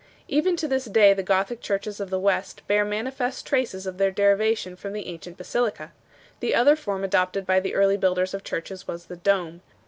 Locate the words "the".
1.13-1.21, 2.09-2.17, 4.93-5.05, 6.39-6.55, 7.59-7.75, 9.05-9.17